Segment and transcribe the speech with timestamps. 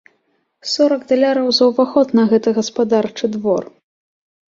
[0.71, 3.63] Сорак даляраў за ўваход на гэты гаспадарчы двор!